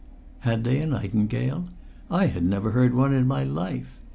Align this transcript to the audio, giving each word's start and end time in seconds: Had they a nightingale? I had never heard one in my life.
Had 0.39 0.63
they 0.63 0.79
a 0.79 0.87
nightingale? 0.87 1.65
I 2.09 2.25
had 2.25 2.43
never 2.43 2.71
heard 2.71 2.95
one 2.95 3.13
in 3.13 3.27
my 3.27 3.43
life. 3.43 3.99